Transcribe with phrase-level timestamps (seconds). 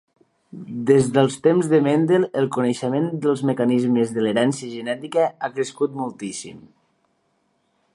[0.89, 6.67] Des dels temps de Mendel el coneixement dels mecanismes de l'herència genètica ha crescut moltíssim.